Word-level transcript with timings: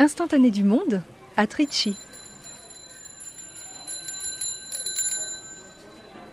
Instantané 0.00 0.52
du 0.52 0.62
monde 0.62 1.02
à 1.36 1.48
Trichy. 1.48 1.96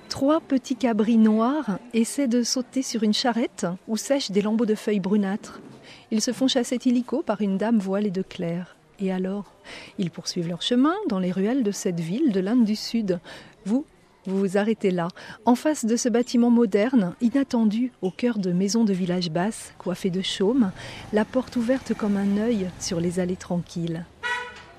Trois 0.08 0.40
petits 0.40 0.76
cabris 0.76 1.18
noirs 1.18 1.80
essaient 1.92 2.28
de 2.28 2.44
sauter 2.44 2.84
sur 2.84 3.02
une 3.02 3.16
charrette 3.16 3.66
où 3.88 3.98
sèchent 3.98 4.30
des 4.30 4.44
lambeaux 4.44 4.68
de 4.68 4.76
feuilles 4.76 5.00
brunâtres. 5.00 5.62
Ils 6.12 6.22
se 6.22 6.32
font 6.32 6.48
chasser 6.48 6.78
illico 6.86 7.24
par 7.24 7.42
une 7.42 7.58
dame 7.58 7.80
voilée 7.80 8.12
de 8.12 8.22
clair. 8.22 8.76
Et 9.00 9.12
alors? 9.12 9.52
Ils 9.98 10.12
poursuivent 10.12 10.48
leur 10.48 10.62
chemin 10.62 10.94
dans 11.10 11.20
les 11.20 11.32
ruelles 11.32 11.64
de 11.64 11.72
cette 11.72 12.00
ville 12.00 12.32
de 12.32 12.40
l'Inde 12.42 12.66
du 12.66 12.76
Sud. 12.76 13.20
Vous, 13.66 13.88
vous 14.28 14.40
vous 14.40 14.58
arrêtez 14.58 14.92
là, 14.92 15.08
en 15.46 15.56
face 15.56 15.86
de 15.86 15.96
ce 15.96 16.10
bâtiment 16.10 16.50
moderne, 16.50 17.14
inattendu, 17.22 17.92
au 18.02 18.12
cœur 18.12 18.38
de 18.38 18.52
maisons 18.52 18.84
de 18.84 18.94
village 18.94 19.30
basse, 19.30 19.74
coiffées 19.78 20.10
de 20.10 20.22
chaume, 20.22 20.72
la 21.14 21.26
porte 21.26 21.56
ouverte 21.56 21.94
comme 21.94 22.18
un 22.18 22.38
œil 22.38 22.70
sur 22.80 23.00
les 23.00 23.20
allées 23.20 23.36
tranquilles. 23.36 24.06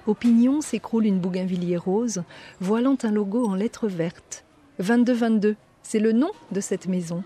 Au 0.06 0.14
pignon 0.14 0.60
s'écroule 0.60 1.06
une 1.06 1.18
bougainvilliers 1.18 1.76
rose, 1.76 2.22
voilant 2.60 2.96
un 3.02 3.10
logo 3.10 3.44
en 3.46 3.54
lettres 3.54 3.88
vertes. 3.88 4.44
2222, 4.78 5.56
c'est 5.82 5.98
le 6.00 6.12
nom 6.12 6.30
de 6.50 6.60
cette 6.60 6.86
maison. 6.86 7.22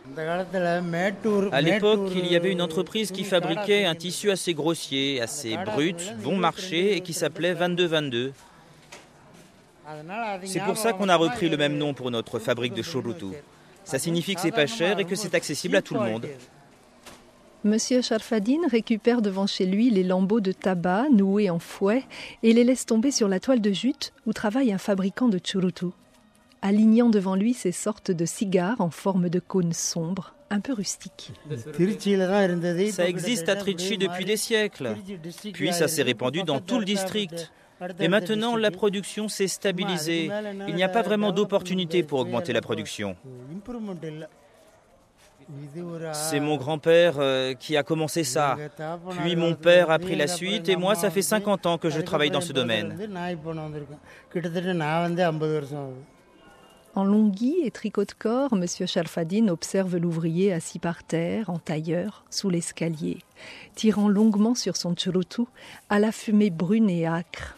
À 1.53 1.61
l'époque, 1.61 2.11
il 2.15 2.27
y 2.27 2.37
avait 2.37 2.53
une 2.53 2.63
entreprise 2.63 3.11
qui 3.11 3.25
fabriquait 3.25 3.87
un 3.87 3.95
tissu 3.95 4.31
assez 4.31 4.55
grossier, 4.55 5.21
assez 5.21 5.57
brut, 5.65 6.15
bon 6.23 6.37
marché 6.37 6.97
et 6.97 7.01
qui 7.01 7.13
s'appelait 7.13 7.55
2222. 7.55 8.33
C'est 10.45 10.61
pour 10.65 10.77
ça 10.77 10.93
qu'on 10.93 11.09
a 11.09 11.17
repris 11.17 11.49
le 11.49 11.57
même 11.57 11.77
nom 11.77 11.95
pour 11.95 12.11
notre 12.11 12.39
fabrique 12.39 12.75
de 12.75 12.83
chorutu. 12.83 13.27
Ça 13.85 13.99
signifie 13.99 14.35
que 14.35 14.41
c'est 14.41 14.51
pas 14.51 14.67
cher 14.67 14.99
et 14.99 15.05
que 15.05 15.17
c'est 15.17 15.35
accessible 15.35 15.77
à 15.77 15.83
tout 15.83 15.95
le 15.95 16.01
monde. 16.01 16.27
Monsieur 17.63 18.01
Sharfadine 18.01 18.65
récupère 18.71 19.21
devant 19.21 19.47
chez 19.47 19.67
lui 19.67 19.91
les 19.91 20.03
lambeaux 20.03 20.41
de 20.41 20.53
tabac 20.53 21.11
noués 21.11 21.51
en 21.51 21.59
fouet 21.59 22.05
et 22.43 22.55
les 22.55 22.65
laisse 22.65 22.87
tomber 22.87 23.11
sur 23.11 23.29
la 23.29 23.39
toile 23.39 23.61
de 23.61 23.71
jute 23.71 24.15
où 24.27 24.33
travaille 24.33 24.73
un 24.73 24.79
fabricant 24.79 25.29
de 25.29 25.39
churutu. 25.43 25.87
Alignant 26.63 27.11
devant 27.11 27.35
lui 27.35 27.53
ces 27.53 27.73
sortes 27.73 28.11
de 28.11 28.25
cigares 28.25 28.81
en 28.81 28.91
forme 28.91 29.29
de 29.29 29.41
cône 29.41 29.75
sombre, 29.75 30.35
un 30.49 30.61
peu 30.61 30.73
rustiques. 30.73 31.33
Ça 32.93 33.09
existe 33.09 33.49
à 33.51 33.57
Trichy 33.57 33.99
depuis 33.99 34.25
des 34.25 34.39
siècles. 34.39 34.97
Puis 35.53 35.73
ça 35.75 35.87
s'est 35.87 36.03
répandu 36.03 36.45
dans 36.45 36.61
tout 36.61 36.79
le 36.79 36.87
district. 36.87 37.51
Et 37.99 38.09
maintenant, 38.09 38.57
la 38.57 38.71
production 38.71 39.29
s'est 39.29 39.49
stabilisée. 39.49 40.31
Il 40.69 40.75
n'y 40.75 40.83
a 40.83 40.89
pas 40.89 41.03
vraiment 41.03 41.33
d'opportunité 41.33 42.03
pour 42.03 42.21
augmenter 42.21 42.53
la 42.53 42.61
production. 42.61 43.17
C'est 46.13 46.41
mon 46.41 46.57
grand-père 46.57 47.15
euh, 47.19 47.55
qui 47.55 47.77
a 47.77 47.83
commencé 47.83 48.23
ça. 48.23 48.57
Puis 49.23 49.35
mon 49.37 49.55
père 49.55 49.91
a 49.91 49.99
pris 49.99 50.15
la 50.15 50.29
suite 50.29 50.69
et 50.69 50.77
moi, 50.77 50.95
ça 50.95 51.11
fait 51.11 51.23
50 51.23 51.67
ans 51.67 51.79
que 51.79 51.91
je 51.91 52.01
travaille 52.01 52.31
dans 52.31 52.41
ce 52.41 52.53
domaine. 52.53 52.97
En 56.97 57.05
longhi 57.05 57.55
et 57.63 57.71
tricot 57.71 58.05
de 58.05 58.13
corps, 58.13 58.53
M. 58.53 58.67
Chalfadine 58.87 59.49
observe 59.49 59.97
l'ouvrier 59.97 60.53
assis 60.53 60.81
par 60.81 61.05
terre, 61.05 61.49
en 61.49 61.59
tailleur, 61.59 62.25
sous 62.31 62.51
l'escalier, 62.51 63.19
tirant 63.77 64.09
longuement 64.09 64.57
sur 64.57 64.77
son 64.77 64.97
churutu 64.97 65.43
à 65.89 66.01
la 66.01 66.11
fumée 66.11 66.51
brune 66.51 66.91
et 66.91 67.07
âcre. 67.07 67.57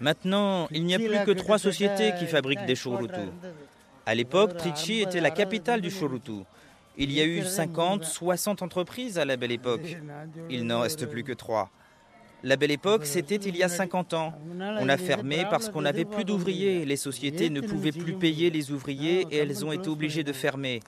Maintenant, 0.00 0.68
il 0.70 0.84
n'y 0.84 0.94
a 0.94 0.98
plus 0.98 1.24
que 1.26 1.32
trois 1.32 1.58
sociétés 1.58 2.12
qui 2.18 2.26
fabriquent 2.26 2.66
des 2.66 2.76
churutu. 2.76 3.28
À 4.06 4.14
l'époque, 4.14 4.56
Trichy 4.56 5.02
était 5.02 5.20
la 5.20 5.30
capitale 5.30 5.80
du 5.80 5.90
churutu. 5.90 6.44
Il 6.96 7.12
y 7.12 7.20
a 7.20 7.24
eu 7.24 7.44
50, 7.44 8.04
60 8.04 8.62
entreprises 8.62 9.18
à 9.18 9.24
la 9.24 9.36
belle 9.36 9.52
époque. 9.52 9.96
Il 10.48 10.66
n'en 10.66 10.80
reste 10.80 11.06
plus 11.06 11.24
que 11.24 11.32
trois. 11.32 11.70
La 12.42 12.56
belle 12.56 12.70
époque, 12.70 13.04
c'était 13.04 13.36
il 13.36 13.56
y 13.56 13.62
a 13.62 13.68
50 13.68 14.14
ans. 14.14 14.32
On 14.80 14.88
a 14.88 14.96
fermé 14.96 15.44
parce 15.50 15.68
qu'on 15.68 15.82
n'avait 15.82 16.04
plus 16.04 16.24
d'ouvriers. 16.24 16.84
Les 16.84 16.96
sociétés 16.96 17.50
ne 17.50 17.60
pouvaient 17.60 17.92
plus 17.92 18.14
payer 18.14 18.50
les 18.50 18.70
ouvriers 18.72 19.26
et 19.30 19.38
elles 19.38 19.64
ont 19.64 19.72
été 19.72 19.88
obligées 19.88 20.24
de 20.24 20.32
fermer. 20.32 20.80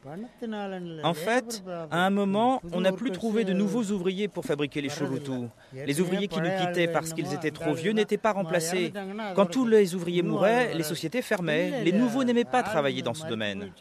En 1.02 1.14
fait, 1.14 1.62
à 1.90 2.06
un 2.06 2.10
moment, 2.10 2.60
on 2.72 2.80
n'a 2.80 2.92
plus 2.92 3.10
trouvé 3.10 3.44
de 3.44 3.52
nouveaux 3.52 3.84
ouvriers 3.84 4.28
pour 4.28 4.44
fabriquer 4.44 4.80
les 4.80 4.88
chorutus. 4.88 5.48
Les 5.72 6.00
ouvriers 6.00 6.28
qui 6.28 6.40
nous 6.40 6.50
quittaient 6.58 6.88
parce 6.88 7.12
qu'ils 7.12 7.32
étaient 7.32 7.50
trop 7.50 7.74
vieux 7.74 7.92
n'étaient 7.92 8.19
pas 8.19 8.32
remplacés. 8.32 8.92
Quand 9.34 9.46
tous 9.46 9.66
les 9.66 9.94
ouvriers 9.94 10.22
mouraient, 10.22 10.74
les 10.74 10.82
sociétés 10.82 11.22
fermaient. 11.22 11.84
Les 11.84 11.92
nouveaux 11.92 12.24
n'aimaient 12.24 12.44
pas 12.44 12.62
travailler 12.62 13.02
dans 13.02 13.14
ce 13.14 13.26
domaine. 13.26 13.72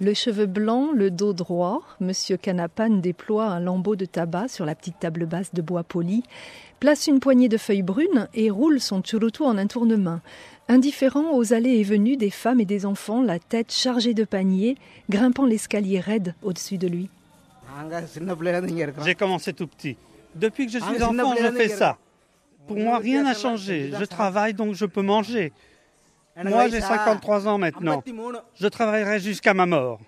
Le 0.00 0.14
cheveu 0.14 0.46
blanc, 0.46 0.92
le 0.94 1.10
dos 1.10 1.32
droit, 1.32 1.82
M. 2.00 2.12
Canapan 2.40 2.90
déploie 2.90 3.46
un 3.46 3.58
lambeau 3.58 3.96
de 3.96 4.04
tabac 4.04 4.46
sur 4.46 4.64
la 4.64 4.76
petite 4.76 5.00
table 5.00 5.26
basse 5.26 5.52
de 5.52 5.60
bois 5.60 5.82
poli, 5.82 6.22
place 6.78 7.08
une 7.08 7.18
poignée 7.18 7.48
de 7.48 7.56
feuilles 7.56 7.82
brunes 7.82 8.28
et 8.32 8.48
roule 8.48 8.80
son 8.80 9.02
churutu 9.02 9.42
en 9.42 9.58
un 9.58 9.66
tournement, 9.66 10.20
indifférent 10.68 11.34
aux 11.34 11.52
allées 11.52 11.78
et 11.78 11.82
venues 11.82 12.16
des 12.16 12.30
femmes 12.30 12.60
et 12.60 12.64
des 12.64 12.86
enfants, 12.86 13.22
la 13.22 13.40
tête 13.40 13.72
chargée 13.72 14.14
de 14.14 14.22
paniers, 14.22 14.76
grimpant 15.10 15.46
l'escalier 15.46 15.98
raide 15.98 16.36
au-dessus 16.44 16.78
de 16.78 16.86
lui. 16.86 17.10
J'ai 19.04 19.14
commencé 19.16 19.52
tout 19.52 19.66
petit. 19.66 19.96
Depuis 20.36 20.66
que 20.66 20.72
je 20.72 20.78
suis 20.78 21.02
enfant, 21.02 21.34
je 21.40 21.50
fais 21.50 21.68
ça. 21.68 21.98
Pour 22.68 22.76
moi, 22.76 22.98
rien 22.98 23.24
n'a 23.24 23.34
changé. 23.34 23.90
Je 23.98 24.04
travaille 24.04 24.54
donc 24.54 24.74
je 24.74 24.84
peux 24.86 25.02
manger. 25.02 25.52
Moi, 26.44 26.68
j'ai 26.68 26.80
53 26.80 27.48
ans 27.48 27.58
maintenant. 27.58 28.02
Je 28.54 28.68
travaillerai 28.68 29.20
jusqu'à 29.20 29.54
ma 29.54 29.66
mort. 29.66 30.00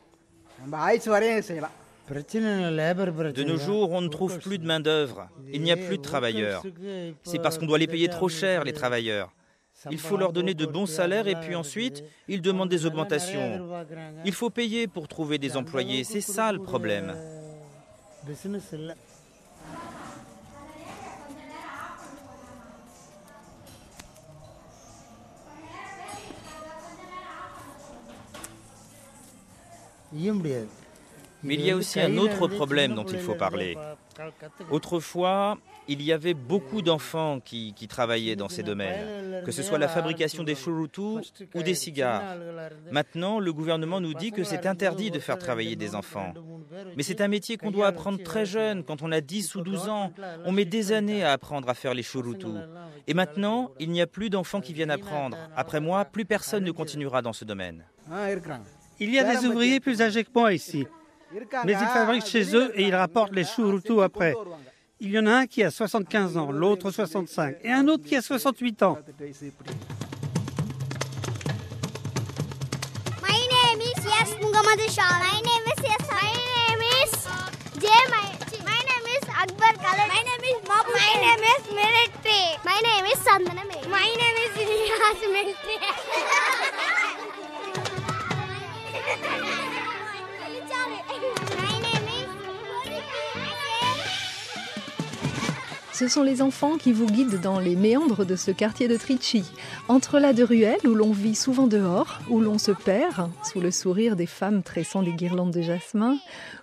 De 2.08 3.44
nos 3.44 3.56
jours, 3.56 3.90
on 3.92 4.00
ne 4.00 4.08
trouve 4.08 4.38
plus 4.38 4.58
de 4.58 4.66
main-d'œuvre. 4.66 5.28
Il 5.52 5.62
n'y 5.62 5.72
a 5.72 5.76
plus 5.76 5.98
de 5.98 6.02
travailleurs. 6.02 6.62
C'est 7.22 7.40
parce 7.40 7.58
qu'on 7.58 7.66
doit 7.66 7.78
les 7.78 7.86
payer 7.86 8.08
trop 8.08 8.28
cher, 8.28 8.64
les 8.64 8.72
travailleurs. 8.72 9.32
Il 9.90 9.98
faut 9.98 10.16
leur 10.16 10.32
donner 10.32 10.54
de 10.54 10.66
bons 10.66 10.86
salaires 10.86 11.26
et 11.26 11.36
puis 11.36 11.54
ensuite, 11.54 12.04
ils 12.28 12.42
demandent 12.42 12.68
des 12.68 12.84
augmentations. 12.84 13.66
Il 14.24 14.32
faut 14.32 14.50
payer 14.50 14.86
pour 14.86 15.08
trouver 15.08 15.38
des 15.38 15.56
employés. 15.56 16.04
C'est 16.04 16.20
ça 16.20 16.52
le 16.52 16.60
problème. 16.60 17.14
Mais 31.42 31.54
il 31.54 31.60
y 31.62 31.70
a 31.70 31.76
aussi 31.76 32.00
un 32.00 32.16
autre 32.18 32.48
problème 32.48 32.94
dont 32.94 33.04
il 33.04 33.18
faut 33.18 33.34
parler. 33.34 33.76
Autrefois, 34.70 35.58
il 35.88 36.02
y 36.02 36.12
avait 36.12 36.34
beaucoup 36.34 36.82
d'enfants 36.82 37.40
qui, 37.40 37.74
travaillaient 37.88 38.36
dans 38.36 38.48
ces 38.48 38.62
domaines, 38.62 39.42
que 39.44 39.52
ce 39.52 39.62
soit 39.62 39.78
la 39.78 39.88
fabrication 39.88 40.44
des 40.44 40.54
churutus 40.54 41.32
ou 41.54 41.62
des 41.62 41.74
cigares. 41.74 42.36
Maintenant, 42.90 43.40
le 43.40 43.52
gouvernement 43.52 44.00
nous 44.00 44.14
dit 44.14 44.32
que 44.32 44.44
c'est 44.44 44.66
interdit 44.66 45.10
de 45.10 45.18
faire 45.18 45.38
travailler 45.38 45.76
des 45.76 45.94
enfants. 45.94 46.34
Mais 46.96 47.02
c'est 47.02 47.20
un 47.20 47.28
métier 47.28 47.56
qu'on 47.56 47.70
doit 47.70 47.86
apprendre 47.86 48.22
très 48.22 48.44
jeune, 48.46 48.84
quand 48.84 49.02
on 49.02 49.10
a 49.10 49.20
10 49.20 49.54
ou 49.56 49.62
12 49.62 49.88
ans. 49.88 50.12
On 50.44 50.52
met 50.52 50.64
des 50.64 50.92
années 50.92 51.24
à 51.24 51.32
apprendre 51.32 51.68
à 51.68 51.74
faire 51.74 51.94
les 51.94 52.02
churutus. 52.02 52.60
Et 53.06 53.14
maintenant, 53.14 53.72
il 53.80 53.90
n'y 53.90 54.02
a 54.02 54.06
plus 54.06 54.30
d'enfants 54.30 54.60
qui 54.60 54.74
viennent 54.74 54.90
apprendre. 54.90 55.36
Après 55.56 55.80
moi, 55.80 56.04
plus 56.04 56.24
personne 56.24 56.64
ne 56.64 56.70
continuera 56.70 57.22
dans 57.22 57.32
ce 57.32 57.44
domaine. 57.44 57.84
Il 59.00 59.10
y 59.10 59.18
a 59.18 59.24
des 59.24 59.44
ouvriers 59.46 59.80
plus 59.80 60.00
âgés 60.02 60.22
que 60.24 60.30
moi 60.34 60.52
ici. 60.52 60.86
Mais 61.64 61.72
ils 61.72 61.78
fabriquent 61.78 62.26
chez 62.26 62.54
eux 62.54 62.70
et 62.74 62.86
ils 62.86 62.94
rapportent 62.94 63.34
les 63.34 63.44
chouroutou 63.44 64.02
après. 64.02 64.34
Il 65.00 65.10
y 65.10 65.18
en 65.18 65.26
a 65.26 65.32
un 65.32 65.46
qui 65.46 65.64
a 65.64 65.70
75 65.70 66.36
ans, 66.36 66.52
l'autre 66.52 66.90
65 66.90 67.56
et 67.64 67.72
un 67.72 67.88
autre 67.88 68.04
qui 68.04 68.14
a 68.14 68.20
68 68.22 68.82
ans. 68.82 68.98
My 73.22 73.46
name 82.84 83.06
is. 83.06 83.16
My 83.88 84.14
name 84.16 84.36
is 84.36 84.50
Ce 96.00 96.08
sont 96.08 96.22
les 96.22 96.40
enfants 96.40 96.78
qui 96.78 96.92
vous 96.92 97.04
guident 97.04 97.42
dans 97.42 97.60
les 97.60 97.76
méandres 97.76 98.24
de 98.24 98.34
ce 98.34 98.50
quartier 98.50 98.88
de 98.88 98.96
Trichy, 98.96 99.44
entre 99.86 100.18
là 100.18 100.32
de 100.32 100.42
ruelles 100.42 100.86
où 100.86 100.94
l'on 100.94 101.12
vit 101.12 101.34
souvent 101.34 101.66
dehors, 101.66 102.20
où 102.30 102.40
l'on 102.40 102.56
se 102.56 102.70
perd 102.70 103.30
sous 103.44 103.60
le 103.60 103.70
sourire 103.70 104.16
des 104.16 104.24
femmes 104.24 104.62
tressant 104.62 105.02
des 105.02 105.12
guirlandes 105.12 105.52
de 105.52 105.60
jasmin, 105.60 106.16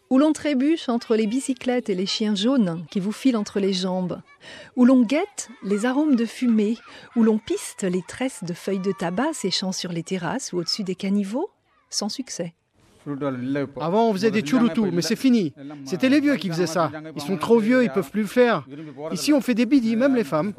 où 0.09 0.17
l'on 0.17 0.33
trébuche 0.33 0.89
entre 0.89 1.15
les 1.15 1.27
bicyclettes 1.27 1.91
et 1.91 1.93
les 1.93 2.07
chiens 2.07 2.33
jaunes 2.33 2.83
qui 2.89 2.99
vous 2.99 3.11
filent 3.11 3.37
entre 3.37 3.59
les 3.59 3.73
jambes, 3.73 4.23
où 4.75 4.85
l'on 4.85 5.03
guette 5.03 5.49
les 5.61 5.85
arômes 5.85 6.15
de 6.15 6.25
fumée, 6.25 6.79
où 7.15 7.21
l'on 7.21 7.37
piste 7.37 7.83
les 7.83 8.01
tresses 8.01 8.43
de 8.43 8.55
feuilles 8.55 8.79
de 8.79 8.91
tabac 8.91 9.33
séchant 9.33 9.71
sur 9.71 9.91
les 9.91 10.01
terrasses 10.01 10.51
ou 10.51 10.57
au-dessus 10.57 10.83
des 10.83 10.95
caniveaux, 10.95 11.51
sans 11.91 12.09
succès. 12.09 12.55
Avant, 13.79 14.09
on 14.09 14.13
faisait 14.13 14.31
des 14.31 14.45
churutu, 14.45 14.91
mais 14.91 15.01
c'est 15.01 15.15
fini. 15.15 15.53
C'était 15.85 16.09
les 16.09 16.19
vieux 16.19 16.35
qui 16.35 16.49
faisaient 16.49 16.67
ça. 16.67 16.91
Ils 17.15 17.21
sont 17.21 17.37
trop 17.37 17.59
vieux, 17.59 17.83
ils 17.83 17.89
peuvent 17.89 18.11
plus 18.11 18.21
le 18.21 18.27
faire. 18.27 18.65
Ici, 19.11 19.33
on 19.33 19.41
fait 19.41 19.53
des 19.53 19.65
bidis, 19.65 19.95
même 19.95 20.15
les 20.15 20.23
femmes. 20.23 20.53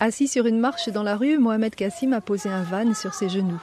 Assis 0.00 0.26
sur 0.26 0.46
une 0.46 0.58
marche 0.58 0.88
dans 0.88 1.04
la 1.04 1.16
rue, 1.16 1.38
Mohamed 1.38 1.74
Kassim 1.74 2.12
a 2.12 2.20
posé 2.20 2.48
un 2.48 2.62
van 2.62 2.92
sur 2.94 3.14
ses 3.14 3.28
genoux. 3.28 3.62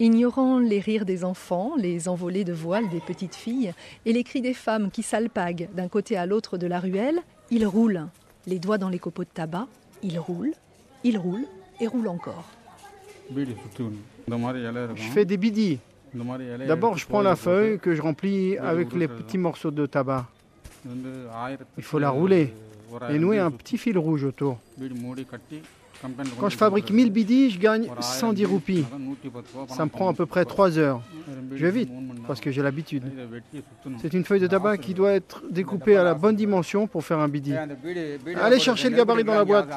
Ignorant 0.00 0.58
les 0.58 0.80
rires 0.80 1.04
des 1.04 1.24
enfants, 1.24 1.74
les 1.78 2.08
envolées 2.08 2.44
de 2.44 2.52
voiles 2.52 2.88
des 2.90 3.00
petites 3.00 3.36
filles 3.36 3.72
et 4.04 4.12
les 4.12 4.24
cris 4.24 4.42
des 4.42 4.54
femmes 4.54 4.90
qui 4.90 5.04
s'alpaguent 5.04 5.68
d'un 5.74 5.88
côté 5.88 6.16
à 6.16 6.26
l'autre 6.26 6.58
de 6.58 6.66
la 6.66 6.80
ruelle, 6.80 7.20
il 7.50 7.64
roule. 7.64 8.06
Les 8.46 8.58
doigts 8.58 8.76
dans 8.76 8.88
les 8.88 8.98
copeaux 8.98 9.24
de 9.24 9.30
tabac, 9.32 9.68
il 10.02 10.18
roule, 10.18 10.52
il 11.04 11.16
roule 11.16 11.44
et 11.80 11.86
roule 11.86 12.08
encore. 12.08 12.57
Je 13.30 15.10
fais 15.12 15.24
des 15.24 15.36
bidis. 15.36 15.78
D'abord, 16.66 16.96
je 16.96 17.06
prends 17.06 17.22
la 17.22 17.36
feuille 17.36 17.78
que 17.78 17.94
je 17.94 18.02
remplis 18.02 18.56
avec 18.58 18.92
les 18.92 19.08
petits 19.08 19.38
morceaux 19.38 19.70
de 19.70 19.86
tabac. 19.86 20.26
Il 21.76 21.82
faut 21.82 21.98
la 21.98 22.10
rouler 22.10 22.54
et 23.10 23.18
nouer 23.18 23.38
un 23.38 23.50
petit 23.50 23.76
fil 23.78 23.98
rouge 23.98 24.24
autour. 24.24 24.58
Quand 26.38 26.48
je 26.48 26.56
fabrique 26.56 26.90
1000 26.90 27.10
bidis, 27.10 27.50
je 27.50 27.58
gagne 27.58 27.90
110 28.00 28.44
roupies. 28.46 28.84
Ça 29.68 29.84
me 29.84 29.90
prend 29.90 30.08
à 30.08 30.14
peu 30.14 30.26
près 30.26 30.44
3 30.44 30.78
heures. 30.78 31.02
Je 31.54 31.66
vais 31.66 31.72
vite 31.72 31.90
parce 32.26 32.40
que 32.40 32.50
j'ai 32.50 32.62
l'habitude. 32.62 33.02
C'est 34.00 34.14
une 34.14 34.24
feuille 34.24 34.40
de 34.40 34.46
tabac 34.46 34.78
qui 34.78 34.94
doit 34.94 35.12
être 35.12 35.42
découpée 35.50 35.96
à 35.96 36.04
la 36.04 36.14
bonne 36.14 36.36
dimension 36.36 36.86
pour 36.86 37.04
faire 37.04 37.18
un 37.18 37.28
bidi. 37.28 37.52
Allez 38.40 38.60
chercher 38.60 38.90
le 38.90 38.96
gabarit 38.96 39.24
dans 39.24 39.34
la 39.34 39.44
boîte. 39.44 39.68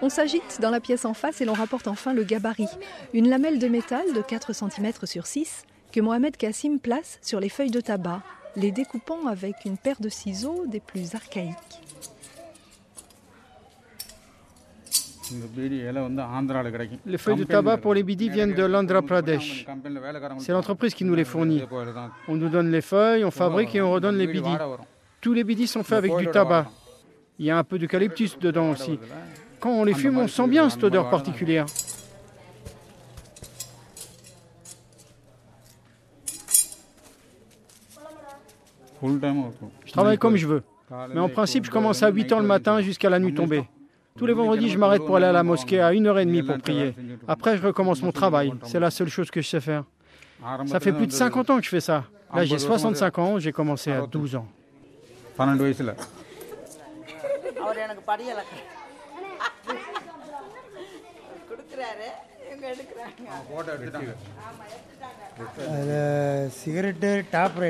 On 0.00 0.08
s'agite 0.08 0.60
dans 0.60 0.70
la 0.70 0.80
pièce 0.80 1.04
en 1.04 1.14
face 1.14 1.40
et 1.40 1.44
l'on 1.44 1.54
rapporte 1.54 1.88
enfin 1.88 2.12
le 2.12 2.22
gabarit, 2.22 2.68
une 3.14 3.28
lamelle 3.28 3.58
de 3.58 3.66
métal 3.66 4.12
de 4.14 4.22
4 4.22 4.52
cm 4.52 4.92
sur 5.04 5.26
6 5.26 5.64
que 5.92 6.00
Mohamed 6.00 6.36
Kassim 6.36 6.78
place 6.78 7.18
sur 7.22 7.40
les 7.40 7.48
feuilles 7.48 7.70
de 7.70 7.80
tabac, 7.80 8.22
les 8.54 8.70
découpant 8.70 9.26
avec 9.26 9.64
une 9.64 9.76
paire 9.76 10.00
de 10.00 10.08
ciseaux 10.08 10.66
des 10.66 10.80
plus 10.80 11.14
archaïques. 11.14 11.80
Les 17.06 17.18
feuilles 17.18 17.36
de 17.36 17.44
tabac 17.44 17.78
pour 17.78 17.94
les 17.94 18.02
bidis 18.02 18.28
viennent 18.28 18.54
de 18.54 18.64
l'Andhra 18.64 19.02
Pradesh. 19.02 19.66
C'est 20.38 20.52
l'entreprise 20.52 20.94
qui 20.94 21.04
nous 21.04 21.14
les 21.14 21.24
fournit. 21.24 21.62
On 22.28 22.36
nous 22.36 22.48
donne 22.48 22.70
les 22.70 22.80
feuilles, 22.80 23.24
on 23.24 23.30
fabrique 23.30 23.74
et 23.74 23.82
on 23.82 23.92
redonne 23.92 24.16
les 24.16 24.26
bidis. 24.26 24.56
Tous 25.20 25.32
les 25.32 25.44
bidis 25.44 25.66
sont 25.66 25.82
faits 25.82 25.98
avec 25.98 26.16
du 26.16 26.26
tabac. 26.28 26.70
Il 27.38 27.46
y 27.46 27.50
a 27.50 27.58
un 27.58 27.64
peu 27.64 27.78
d'eucalyptus 27.78 28.38
dedans 28.38 28.70
aussi. 28.70 28.98
Quand 29.60 29.70
on 29.70 29.84
les 29.84 29.94
fume, 29.94 30.18
on 30.18 30.28
sent 30.28 30.48
bien 30.48 30.68
cette 30.70 30.84
odeur 30.84 31.10
particulière. 31.10 31.66
Je 39.02 39.92
travaille 39.92 40.18
comme 40.18 40.36
je 40.36 40.46
veux. 40.46 40.62
Mais 41.14 41.20
en 41.20 41.28
principe, 41.28 41.64
je 41.64 41.70
commence 41.70 42.02
à 42.02 42.10
8 42.10 42.30
h 42.32 42.38
le 42.38 42.46
matin 42.46 42.80
jusqu'à 42.80 43.10
la 43.10 43.18
nuit 43.18 43.34
tombée. 43.34 43.64
Tous 44.18 44.26
les 44.26 44.32
vendredis, 44.32 44.68
je 44.68 44.78
m'arrête 44.78 45.04
pour 45.04 45.16
aller 45.16 45.26
à 45.26 45.32
la 45.32 45.42
mosquée 45.42 45.80
à 45.80 45.92
1h30 45.92 46.44
pour 46.44 46.58
prier. 46.58 46.94
Après, 47.26 47.56
je 47.56 47.66
recommence 47.66 48.02
mon 48.02 48.12
travail. 48.12 48.52
C'est 48.64 48.80
la 48.80 48.90
seule 48.90 49.08
chose 49.08 49.30
que 49.30 49.40
je 49.40 49.48
sais 49.48 49.60
faire. 49.60 49.84
Ça 50.66 50.80
fait 50.80 50.92
plus 50.92 51.06
de 51.06 51.12
50 51.12 51.50
ans 51.50 51.58
que 51.58 51.64
je 51.64 51.70
fais 51.70 51.80
ça. 51.80 52.04
Là, 52.34 52.44
j'ai 52.44 52.58
65 52.58 53.18
ans, 53.18 53.38
j'ai 53.38 53.52
commencé 53.52 53.92
à 53.92 54.06
12 54.06 54.36
ans. 54.36 54.46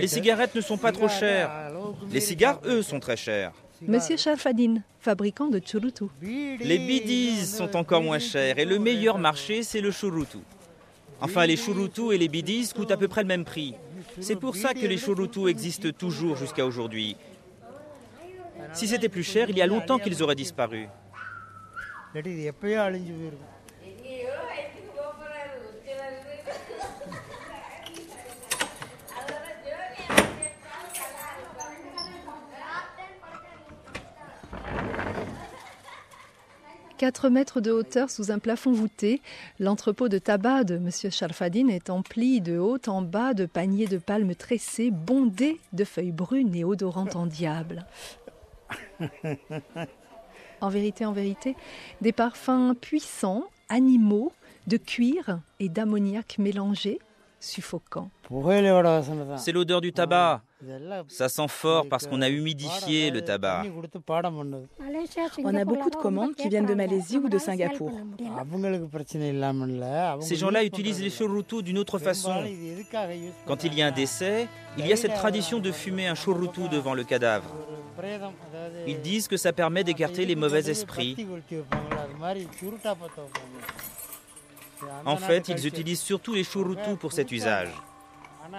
Les 0.01 0.07
cigarettes 0.09 0.55
ne 0.55 0.61
sont 0.61 0.79
pas 0.79 0.93
trop 0.93 1.09
chères. 1.09 1.51
Les 2.11 2.21
cigares, 2.21 2.61
eux, 2.65 2.83
sont 2.83 3.01
très 3.01 3.17
chers. 3.17 3.53
Monsieur 3.83 4.17
Sharfadine, 4.17 4.83
fabricant 5.01 5.47
de 5.47 5.61
churutu. 5.61 6.05
Les 6.21 6.79
bidis 6.79 7.47
sont 7.47 7.77
encore 7.77 8.03
moins 8.03 8.19
chers 8.19 8.59
et 8.59 8.65
le 8.65 8.79
meilleur 8.79 9.19
marché, 9.19 9.63
c'est 9.63 9.81
le 9.81 9.93
churutu. 9.93 10.39
Enfin, 11.21 11.47
les 11.47 11.57
churutu 11.57 12.13
et 12.13 12.19
les 12.19 12.29
bidis 12.29 12.73
coûtent 12.75 12.91
à 12.91 12.97
peu 12.97 13.09
près 13.09 13.23
le 13.23 13.29
même 13.29 13.45
prix. 13.45 13.75
C'est 14.21 14.37
pour 14.37 14.57
ça 14.57 14.75
que 14.75 14.87
les 14.87 14.99
churutu 14.99 15.49
existent 15.49 15.91
toujours 15.97 16.37
jusqu'à 16.37 16.67
aujourd'hui. 16.67 17.17
Si 18.73 18.89
c'était 18.89 19.09
plus 19.09 19.23
cher, 19.23 19.49
il 19.49 19.57
y 19.57 19.63
a 19.63 19.67
longtemps 19.67 19.99
qu'ils 19.99 20.23
auraient 20.23 20.35
disparu. 20.35 20.89
Quatre 36.99 37.29
mètres 37.29 37.61
de 37.61 37.71
hauteur 37.71 38.11
sous 38.11 38.33
un 38.33 38.41
plafond 38.41 38.73
voûté, 38.73 39.23
l'entrepôt 39.61 40.09
de 40.09 40.19
tabac 40.19 40.65
de 40.65 40.75
M. 40.75 40.91
Sharfadine 40.91 41.71
est 41.71 41.91
empli 41.91 42.41
de 42.41 42.59
haut 42.59 42.81
en 42.89 43.03
bas 43.03 43.35
de 43.35 43.47
paniers 43.47 43.87
de 43.87 43.99
palmes 43.99 44.35
tressés, 44.35 44.91
bondés 44.91 45.61
de 45.73 45.85
feuilles 45.85 46.11
brunes 46.11 46.57
et 46.57 46.65
odorantes 46.65 47.15
en 47.15 47.27
diable. 47.27 47.87
En 50.61 50.71
vérité, 50.71 51.07
en 51.07 51.13
vérité, 51.13 51.55
des 52.01 52.11
parfums 52.11 52.75
puissants, 52.75 53.45
animaux, 53.69 54.33
de 54.67 54.77
cuir 54.77 55.39
et 55.61 55.69
d'ammoniac 55.69 56.37
mélangés, 56.39 56.99
suffocants. 57.41 58.11
C'est 59.37 59.53
l'odeur 59.53 59.81
du 59.81 59.93
tabac. 59.93 60.43
Ça 61.07 61.29
sent 61.29 61.49
fort 61.49 61.89
parce 61.89 62.07
qu'on 62.07 62.21
a 62.21 62.29
humidifié 62.29 63.11
le 63.11 63.23
tabac. 63.23 63.65
On 65.45 65.55
a 65.55 65.65
beaucoup 65.65 65.91
de 65.91 65.97
commandes 65.97 66.35
qui 66.35 66.49
viennent 66.49 66.67
de 66.67 66.75
Malaisie 66.75 67.19
ou 67.19 67.29
de 67.29 67.39
Singapour. 67.39 67.93
Ces 70.21 70.37
gens-là 70.37 70.65
utilisent 70.65 71.01
les 71.01 71.11
churutu 71.11 71.63
d'une 71.63 71.79
autre 71.79 71.99
façon. 71.99 72.45
Quand 73.47 73.65
il 73.65 73.75
y 73.75 73.83
a 73.83 73.87
un 73.87 73.93
décès, 73.93 74.49
il 74.77 74.87
y 74.87 74.93
a 74.93 74.97
cette 74.97 75.15
tradition 75.15 75.59
de 75.61 75.71
fumer 75.71 76.09
un 76.09 76.15
churutu 76.15 76.69
devant 76.69 76.95
le 76.95 77.05
cadavre. 77.05 77.55
Ils 78.87 79.01
disent 79.01 79.29
que 79.29 79.37
ça 79.37 79.53
permet 79.53 79.85
d'écarter 79.85 80.25
les 80.25 80.37
mauvais 80.37 80.69
esprits. 80.71 81.17
En 85.05 85.17
fait, 85.17 85.49
ils 85.49 85.67
utilisent 85.67 86.01
surtout 86.01 86.35
les 86.35 86.45
churutu 86.45 86.97
pour 86.99 87.13
cet 87.13 87.33
usage. 87.33 87.71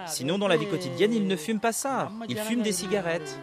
Sinon, 0.06 0.38
dans 0.38 0.48
la 0.48 0.56
vie 0.56 0.66
quotidienne, 0.66 1.12
ils 1.12 1.26
ne 1.26 1.36
fument 1.36 1.60
pas 1.60 1.72
ça. 1.72 2.10
Ils 2.28 2.38
fument 2.38 2.62
des 2.62 2.72
cigarettes. 2.72 3.38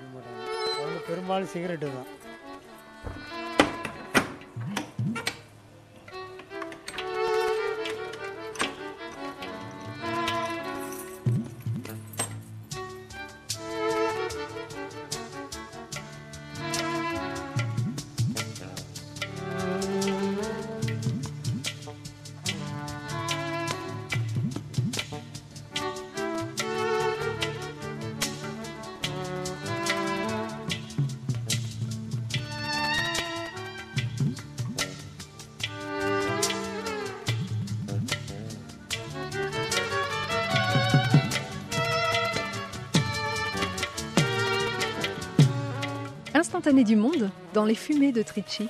Du 46.60 46.96
monde 46.96 47.30
dans 47.54 47.66
les 47.66 47.76
fumées 47.76 48.12
de 48.12 48.24
Trichy. 48.24 48.68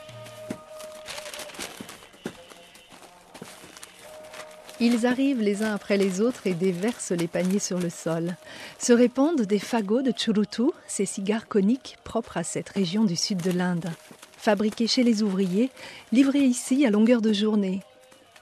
Ils 4.80 5.08
arrivent 5.08 5.42
les 5.42 5.64
uns 5.64 5.74
après 5.74 5.98
les 5.98 6.20
autres 6.20 6.48
et 6.48 6.54
déversent 6.54 7.12
les 7.12 7.28
paniers 7.28 7.60
sur 7.60 7.80
le 7.80 7.90
sol. 7.90 8.36
Se 8.78 8.92
répandent 8.92 9.42
des 9.42 9.58
fagots 9.58 10.02
de 10.02 10.12
churutu, 10.12 10.70
ces 10.88 11.06
cigares 11.06 11.48
coniques 11.48 11.98
propres 12.04 12.38
à 12.38 12.44
cette 12.44 12.70
région 12.70 13.06
du 13.06 13.16
sud 13.16 13.42
de 13.42 13.52
l'Inde. 13.52 13.90
Fabriqués 14.38 14.88
chez 14.88 15.04
les 15.04 15.24
ouvriers, 15.24 15.72
livrés 16.12 16.44
ici 16.44 16.86
à 16.86 16.92
longueur 16.92 17.22
de 17.22 17.32
journée. 17.32 17.82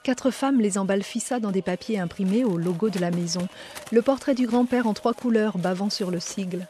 Quatre 0.04 0.32
femmes 0.32 0.60
les 0.60 0.78
emballent 0.78 1.04
fissa 1.04 1.40
dans 1.40 1.52
des 1.52 1.62
papiers 1.62 2.00
imprimés 2.00 2.44
au 2.44 2.58
logo 2.58 2.90
de 2.90 3.00
la 3.00 3.12
maison. 3.12 3.48
Le 3.92 4.02
portrait 4.02 4.36
du 4.36 4.48
grand-père 4.48 4.88
en 4.88 4.94
trois 4.94 5.14
couleurs 5.14 5.58
bavant 5.60 5.92
sur 5.92 6.10
le 6.12 6.20
sigle. 6.20 6.68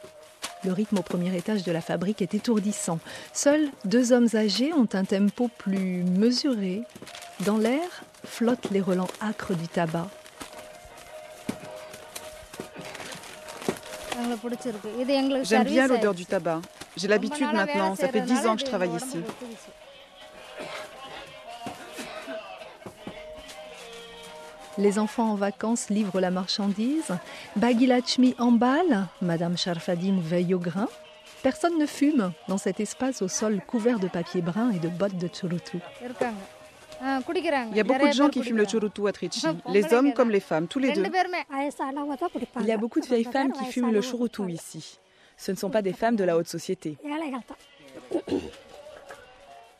Le 0.66 0.72
rythme 0.72 0.98
au 0.98 1.02
premier 1.02 1.34
étage 1.36 1.62
de 1.62 1.70
la 1.70 1.80
fabrique 1.80 2.22
est 2.22 2.34
étourdissant. 2.34 2.98
Seuls 3.32 3.68
deux 3.84 4.12
hommes 4.12 4.26
âgés 4.34 4.72
ont 4.72 4.88
un 4.94 5.04
tempo 5.04 5.48
plus 5.58 6.02
mesuré. 6.02 6.82
Dans 7.44 7.56
l'air 7.56 8.02
flottent 8.24 8.70
les 8.72 8.80
relents 8.80 9.06
âcres 9.22 9.54
du 9.54 9.68
tabac. 9.68 10.08
J'aime 15.44 15.64
bien 15.64 15.86
l'odeur 15.86 16.14
du 16.14 16.26
tabac. 16.26 16.60
J'ai 16.96 17.06
l'habitude 17.06 17.46
maintenant, 17.52 17.94
ça 17.94 18.08
fait 18.08 18.22
dix 18.22 18.44
ans 18.44 18.56
que 18.56 18.62
je 18.62 18.66
travaille 18.66 18.96
ici. 18.96 19.20
Les 24.78 24.98
enfants 24.98 25.30
en 25.32 25.34
vacances 25.34 25.88
livrent 25.88 26.20
la 26.20 26.30
marchandise. 26.30 27.16
Bagilachmi 27.56 28.34
emballe. 28.38 29.06
Madame 29.22 29.56
Sharfadine 29.56 30.20
veille 30.20 30.54
au 30.54 30.58
grain. 30.58 30.88
Personne 31.42 31.78
ne 31.78 31.86
fume 31.86 32.32
dans 32.48 32.58
cet 32.58 32.80
espace 32.80 33.22
au 33.22 33.28
sol 33.28 33.60
couvert 33.66 33.98
de 33.98 34.08
papier 34.08 34.42
brun 34.42 34.70
et 34.72 34.78
de 34.78 34.88
bottes 34.88 35.16
de 35.16 35.28
churutu. 35.28 35.78
Il 37.00 37.76
y 37.76 37.80
a 37.80 37.84
beaucoup 37.84 38.06
de 38.06 38.12
gens 38.12 38.28
qui 38.28 38.42
fument 38.42 38.58
le 38.58 38.66
churutu 38.66 39.06
à 39.06 39.12
Trichy, 39.12 39.46
les 39.68 39.92
hommes 39.92 40.12
comme 40.12 40.30
les 40.30 40.40
femmes, 40.40 40.66
tous 40.66 40.78
les 40.78 40.92
deux. 40.92 41.04
Il 42.60 42.66
y 42.66 42.72
a 42.72 42.76
beaucoup 42.76 43.00
de 43.00 43.06
vieilles 43.06 43.24
femmes 43.24 43.52
qui 43.52 43.64
fument 43.66 43.92
le 43.92 44.02
churutu 44.02 44.50
ici. 44.50 44.98
Ce 45.36 45.52
ne 45.52 45.56
sont 45.56 45.70
pas 45.70 45.82
des 45.82 45.92
femmes 45.92 46.16
de 46.16 46.24
la 46.24 46.36
haute 46.36 46.48
société. 46.48 46.96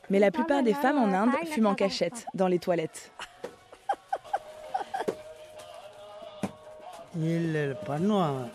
Mais 0.08 0.18
la 0.18 0.30
plupart 0.30 0.62
des 0.62 0.74
femmes 0.74 0.98
en 0.98 1.12
Inde 1.12 1.30
fument 1.46 1.66
en 1.66 1.74
cachette, 1.74 2.26
dans 2.34 2.48
les 2.48 2.58
toilettes. 2.58 3.10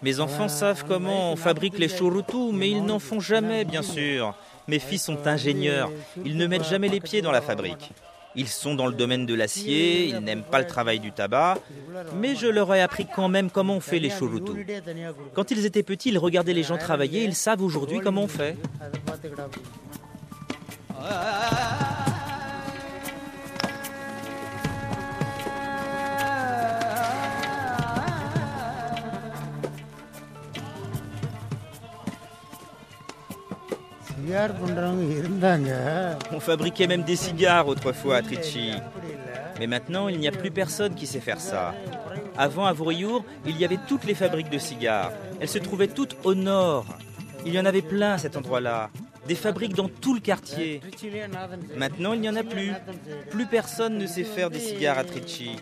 Mes 0.01 0.20
enfants 0.20 0.48
savent 0.48 0.86
comment 0.88 1.32
on 1.32 1.36
fabrique 1.36 1.77
les 1.80 1.89
churutu, 1.89 2.51
mais 2.53 2.70
ils 2.70 2.84
n'en 2.84 3.00
font 3.00 3.20
jamais, 3.20 3.65
bien 3.65 3.82
sûr. 3.82 4.36
Mes 4.68 4.80
fils 4.80 5.03
sont 5.03 5.27
ingénieurs. 5.27 5.91
Ils 6.24 6.38
ne 6.38 6.48
mettent 6.48 6.68
jamais 6.68 6.88
les 6.88 7.00
pieds 7.00 7.22
dans 7.22 7.32
la 7.32 7.41
fabrique. 7.41 7.91
Ils 8.36 8.48
sont 8.48 8.75
dans 8.75 8.88
le 8.88 8.94
domaine 8.94 9.25
de 9.25 9.34
l'acier, 9.34 10.06
ils 10.06 10.20
n'aiment 10.20 10.44
pas 10.44 10.60
le 10.60 10.68
travail 10.68 11.00
du 11.00 11.12
tabac, 11.12 11.58
mais 12.15 12.36
je 12.36 12.48
leur 12.48 12.74
ai 12.74 12.82
appris 12.82 13.06
quand 13.13 13.27
même 13.27 13.50
comment 13.50 13.75
on 13.75 13.82
fait 13.82 14.00
les 14.00 14.10
churutu. 14.10 14.65
Quand 15.34 15.51
ils 15.51 15.65
étaient 15.65 15.84
petits, 15.84 16.10
ils 16.10 16.18
regardaient 16.18 16.53
les 16.53 16.63
gens 16.63 16.77
travailler, 16.77 17.24
ils 17.24 17.36
savent 17.36 17.62
aujourd'hui 17.62 18.00
comment 18.00 18.24
on 18.24 18.27
fait. 18.30 18.56
On 36.31 36.39
fabriquait 36.39 36.88
même 36.88 37.03
des 37.03 37.15
cigares 37.15 37.67
autrefois 37.67 38.17
à 38.17 38.21
Trichy. 38.21 38.73
Mais 39.59 39.67
maintenant, 39.67 40.07
il 40.07 40.19
n'y 40.19 40.27
a 40.27 40.31
plus 40.31 40.51
personne 40.51 40.95
qui 40.95 41.05
sait 41.05 41.19
faire 41.19 41.39
ça. 41.39 41.75
Avant, 42.38 42.65
à 42.65 42.73
Vouriour, 42.73 43.23
il 43.45 43.57
y 43.59 43.65
avait 43.65 43.79
toutes 43.88 44.05
les 44.05 44.15
fabriques 44.15 44.50
de 44.50 44.57
cigares. 44.57 45.11
Elles 45.39 45.50
se 45.50 45.59
trouvaient 45.59 45.88
toutes 45.88 46.17
au 46.23 46.33
nord. 46.33 46.85
Il 47.45 47.53
y 47.53 47.59
en 47.59 47.65
avait 47.65 47.81
plein 47.81 48.13
à 48.13 48.17
cet 48.17 48.38
endroit-là. 48.38 48.89
Des 49.27 49.35
fabriques 49.35 49.75
dans 49.75 49.88
tout 49.88 50.13
le 50.13 50.19
quartier. 50.19 50.81
Maintenant, 51.77 52.13
il 52.13 52.21
n'y 52.21 52.29
en 52.29 52.35
a 52.35 52.43
plus. 52.43 52.71
Plus 53.29 53.45
personne 53.45 53.97
ne 53.97 54.07
sait 54.07 54.23
faire 54.23 54.50
des 54.50 54.59
cigares 54.59 54.97
à 54.97 55.03
Trichy. 55.03 55.57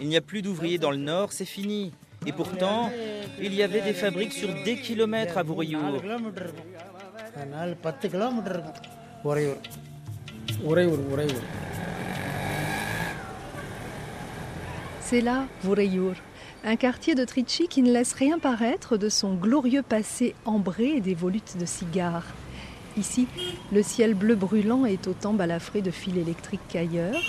Il 0.00 0.08
n'y 0.08 0.16
a 0.16 0.20
plus 0.20 0.40
d'ouvriers 0.40 0.78
dans 0.78 0.90
le 0.90 0.96
nord, 0.96 1.32
c'est 1.32 1.44
fini. 1.44 1.92
Et 2.26 2.32
pourtant, 2.32 2.90
il 3.40 3.54
y 3.54 3.62
avait 3.62 3.82
des 3.82 3.92
fabriques 3.92 4.32
sur 4.32 4.48
des 4.64 4.76
kilomètres 4.76 5.36
à 5.36 5.44
C'est 15.00 15.20
là 15.20 15.46
Voureyur, 15.62 16.14
un 16.64 16.76
quartier 16.76 17.14
de 17.14 17.24
Trichy 17.24 17.66
qui 17.66 17.82
ne 17.82 17.92
laisse 17.92 18.12
rien 18.12 18.38
paraître 18.38 18.96
de 18.96 19.08
son 19.08 19.34
glorieux 19.34 19.82
passé 19.82 20.34
ambré 20.44 21.00
des 21.00 21.14
volutes 21.14 21.56
de 21.58 21.66
cigares. 21.66 22.26
Ici, 22.96 23.26
le 23.72 23.82
ciel 23.82 24.14
bleu 24.14 24.36
brûlant 24.36 24.84
est 24.84 25.08
autant 25.08 25.32
balafré 25.32 25.82
de 25.82 25.90
fils 25.90 26.16
électriques 26.16 26.60
qu'ailleurs. 26.68 27.20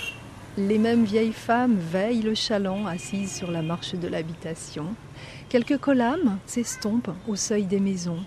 Les 0.56 0.78
mêmes 0.78 1.04
vieilles 1.04 1.32
femmes 1.32 1.76
veillent 1.76 2.22
le 2.22 2.34
chaland 2.34 2.86
assises 2.86 3.34
sur 3.34 3.50
la 3.50 3.62
marche 3.62 3.94
de 3.94 4.06
l'habitation. 4.06 4.86
Quelques 5.48 5.78
collames 5.78 6.38
s'estompent 6.46 7.14
au 7.26 7.34
seuil 7.34 7.64
des 7.64 7.80
maisons. 7.80 8.24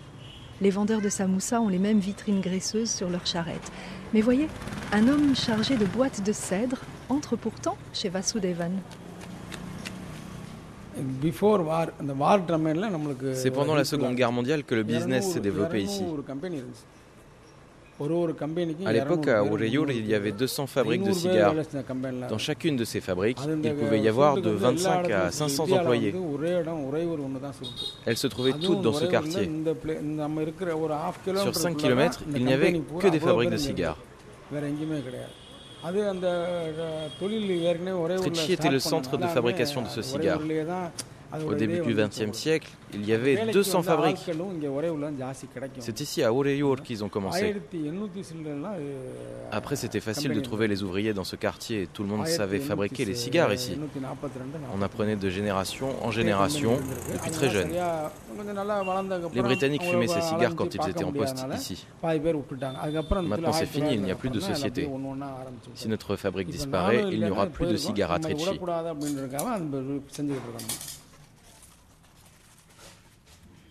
Les 0.62 0.72
vendeurs 0.72 1.00
de 1.00 1.08
samoussa 1.08 1.62
ont 1.62 1.70
les 1.70 1.80
mêmes 1.80 2.00
vitrines 2.00 2.42
graisseuses 2.42 2.92
sur 2.92 3.10
leurs 3.10 3.26
charrettes. 3.26 3.72
Mais 4.14 4.20
voyez, 4.20 4.48
un 4.92 5.08
homme 5.08 5.36
chargé 5.36 5.78
de 5.78 5.86
boîtes 5.86 6.22
de 6.26 6.34
cèdre 6.34 6.80
entre 7.08 7.38
pourtant 7.38 7.78
chez 7.94 8.10
Vasudevan. 8.10 8.72
C'est 13.34 13.52
pendant 13.52 13.76
la 13.76 13.86
Seconde 13.86 14.16
Guerre 14.16 14.34
mondiale 14.34 14.64
que 14.66 14.76
le 14.76 14.84
business 14.84 15.32
s'est 15.32 15.40
développé 15.40 15.82
ici. 15.82 16.04
À 18.86 18.94
l'époque, 18.94 19.28
à 19.28 19.44
Ureyur, 19.44 19.92
il 19.92 20.08
y 20.08 20.16
avait 20.16 20.32
200 20.32 20.68
fabriques 20.68 21.04
de 21.04 21.12
cigares. 21.12 21.54
Dans 22.30 22.38
chacune 22.38 22.78
de 22.78 22.86
ces 22.86 23.02
fabriques, 23.02 23.40
il 23.64 23.74
pouvait 23.76 24.00
y 24.00 24.08
avoir 24.08 24.38
de 24.38 24.50
25 24.50 25.12
à 25.12 25.32
500 25.32 25.72
employés. 25.72 26.16
Elles 28.06 28.18
se 28.18 28.28
trouvaient 28.28 28.54
toutes 28.54 28.82
dans 28.82 28.94
ce 28.94 29.06
quartier. 29.06 29.50
Sur 31.44 31.56
5 31.56 31.78
km, 31.78 32.22
il 32.36 32.46
n'y 32.46 32.54
avait 32.54 32.82
que 33.00 33.08
des 33.08 33.20
fabriques 33.20 33.50
de 33.50 33.58
cigares. 33.58 33.98
Trichy 38.22 38.54
était 38.54 38.70
le 38.70 38.80
centre 38.80 39.18
de 39.18 39.26
fabrication 39.28 39.82
de 39.82 39.88
ce 39.88 40.02
cigare. 40.02 40.40
Au 41.48 41.54
début 41.54 41.80
du 41.82 41.94
XXe 41.94 42.36
siècle, 42.36 42.70
il 42.94 43.06
y 43.06 43.14
avait 43.14 43.52
200 43.52 43.84
fabriques. 43.84 44.30
C'est 45.80 46.02
ici 46.02 46.24
à 46.24 46.32
Ureyur 46.32 46.82
qu'ils 46.82 47.04
ont 47.04 47.10
commencé. 47.10 47.56
Après, 49.52 49.76
c'était 49.76 50.00
facile 50.00 50.34
de 50.34 50.40
trouver 50.40 50.68
les 50.68 50.82
ouvriers 50.84 51.14
dans 51.14 51.24
ce 51.24 51.36
quartier. 51.36 51.88
Tout 51.94 52.04
le 52.04 52.10
monde 52.10 52.26
savait 52.28 52.60
fabriquer 52.60 53.06
les 53.06 53.16
cigares 53.16 53.54
ici. 53.54 53.78
On 54.76 54.82
apprenait 54.82 55.16
de 55.16 55.30
génération 55.30 55.90
en 56.04 56.12
génération 56.12 56.80
depuis 57.14 57.32
très 57.32 57.50
jeune. 57.50 57.70
Les 59.34 59.42
Britanniques 59.42 59.84
fumaient 59.84 60.08
ces 60.08 60.22
cigares 60.22 60.56
quand 60.56 60.74
ils 60.74 60.90
étaient 60.90 61.04
en 61.04 61.12
poste 61.12 61.46
ici. 61.56 61.86
Maintenant, 62.04 63.54
c'est 63.54 63.66
fini, 63.66 63.94
il 63.94 64.02
n'y 64.02 64.12
a 64.12 64.16
plus 64.16 64.30
de 64.30 64.40
société. 64.40 64.90
Si 65.76 65.88
notre 65.88 66.16
fabrique 66.16 66.50
disparaît, 66.50 67.06
il 67.12 67.24
n'y 67.24 67.30
aura 67.30 67.46
plus 67.46 67.68
de 67.68 67.78
cigares 67.78 68.12
à 68.12 68.20
Trichy. 68.20 68.60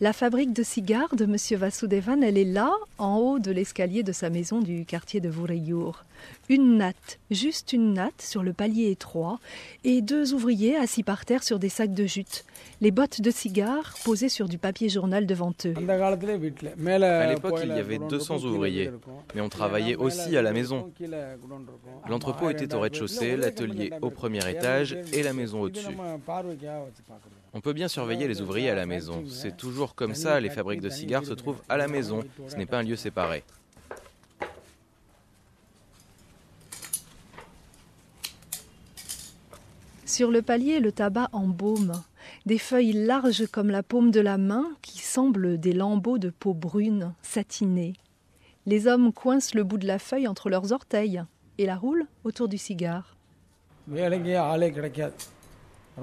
La 0.00 0.12
fabrique 0.12 0.52
de 0.52 0.62
cigares 0.62 1.16
de 1.16 1.24
M. 1.24 1.36
Vasudevan, 1.58 2.22
elle 2.22 2.38
est 2.38 2.44
là, 2.44 2.70
en 2.98 3.16
haut 3.16 3.40
de 3.40 3.50
l'escalier 3.50 4.04
de 4.04 4.12
sa 4.12 4.30
maison 4.30 4.60
du 4.60 4.84
quartier 4.84 5.20
de 5.20 5.28
Voureyur. 5.28 6.04
Une 6.48 6.76
natte, 6.76 7.18
juste 7.32 7.72
une 7.72 7.94
natte 7.94 8.22
sur 8.22 8.44
le 8.44 8.52
palier 8.52 8.92
étroit, 8.92 9.40
et 9.82 10.00
deux 10.00 10.34
ouvriers 10.34 10.76
assis 10.76 11.02
par 11.02 11.24
terre 11.24 11.42
sur 11.42 11.58
des 11.58 11.68
sacs 11.68 11.94
de 11.94 12.06
jute, 12.06 12.44
les 12.80 12.92
bottes 12.92 13.20
de 13.20 13.32
cigares 13.32 13.96
posées 14.04 14.28
sur 14.28 14.48
du 14.48 14.56
papier 14.56 14.88
journal 14.88 15.26
devant 15.26 15.52
eux. 15.64 15.74
À 15.76 17.26
l'époque, 17.26 17.60
il 17.64 17.68
y 17.68 17.72
avait 17.72 17.98
200 17.98 18.44
ouvriers, 18.44 18.92
mais 19.34 19.40
on 19.40 19.48
travaillait 19.48 19.96
aussi 19.96 20.36
à 20.36 20.42
la 20.42 20.52
maison. 20.52 20.92
L'entrepôt 22.08 22.50
était 22.50 22.72
au 22.72 22.78
rez-de-chaussée, 22.78 23.36
l'atelier 23.36 23.90
au 24.00 24.10
premier 24.10 24.48
étage 24.48 24.96
et 25.12 25.24
la 25.24 25.32
maison 25.32 25.62
au-dessus. 25.62 25.96
On 27.54 27.60
peut 27.60 27.72
bien 27.72 27.88
surveiller 27.88 28.28
les 28.28 28.40
ouvriers 28.42 28.70
à 28.70 28.74
la 28.74 28.86
maison. 28.86 29.24
C'est 29.28 29.56
toujours 29.56 29.94
comme 29.94 30.14
ça, 30.14 30.40
les 30.40 30.50
fabriques 30.50 30.80
de 30.80 30.90
cigares 30.90 31.24
se 31.24 31.32
trouvent 31.32 31.62
à 31.68 31.76
la 31.76 31.88
maison. 31.88 32.22
Ce 32.46 32.56
n'est 32.56 32.66
pas 32.66 32.78
un 32.78 32.82
lieu 32.82 32.96
séparé. 32.96 33.42
Sur 40.04 40.30
le 40.30 40.42
palier, 40.42 40.80
le 40.80 40.90
tabac 40.90 41.28
embaume. 41.32 41.92
Des 42.46 42.58
feuilles 42.58 42.92
larges 42.92 43.46
comme 43.46 43.70
la 43.70 43.82
paume 43.82 44.10
de 44.10 44.20
la 44.20 44.38
main 44.38 44.66
qui 44.82 44.98
semblent 44.98 45.58
des 45.58 45.72
lambeaux 45.72 46.18
de 46.18 46.30
peau 46.30 46.54
brune, 46.54 47.14
satinée. 47.22 47.94
Les 48.66 48.86
hommes 48.86 49.12
coincent 49.12 49.54
le 49.54 49.64
bout 49.64 49.78
de 49.78 49.86
la 49.86 49.98
feuille 49.98 50.28
entre 50.28 50.50
leurs 50.50 50.72
orteils 50.72 51.22
et 51.58 51.66
la 51.66 51.76
roulent 51.76 52.06
autour 52.24 52.48
du 52.48 52.58
cigare. 52.58 53.16